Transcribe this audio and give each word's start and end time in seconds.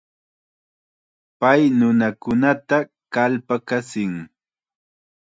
Pay 1.39 1.61
nunakunata 1.77 2.77
kallpakachin. 3.13 4.13